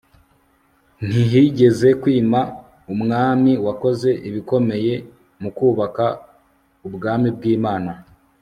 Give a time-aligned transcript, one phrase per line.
[1.05, 2.39] ntihigeze kwima
[2.93, 4.93] umwami wakoze ibikomeye
[5.41, 6.05] mu kubaka
[6.87, 7.91] ubwami bw'imana